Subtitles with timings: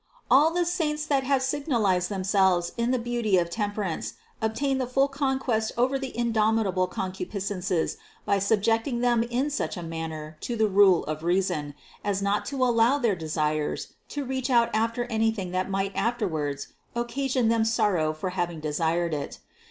[0.29, 0.35] 587.
[0.41, 5.07] All the saints that have signalized themselves in the beauty of temperance, obtained the full
[5.07, 11.03] conquest over the indomitable concupiscences by subjecting them in such a manner to the rule
[11.03, 15.95] of reason, as not to allow their desires to reach out after anything that might
[15.95, 19.37] afterwards occasion them sorrow for having desired it.